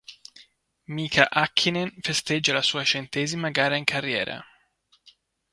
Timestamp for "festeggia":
2.05-2.53